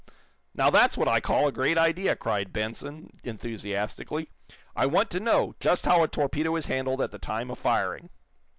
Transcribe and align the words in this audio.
"Now, 0.55 0.71
that's 0.71 0.97
what 0.97 1.07
I 1.07 1.19
call 1.19 1.45
a 1.45 1.51
great 1.51 1.77
idea," 1.77 2.15
cried 2.15 2.51
Benson, 2.51 3.19
enthusiastically. 3.23 4.31
"I 4.75 4.87
want 4.87 5.11
to 5.11 5.19
know 5.19 5.53
just 5.59 5.85
how 5.85 6.01
a 6.01 6.07
torpedo 6.07 6.55
is 6.55 6.65
handled 6.65 7.01
at 7.01 7.11
the 7.11 7.19
time 7.19 7.51
of 7.51 7.59
firing." 7.59 8.09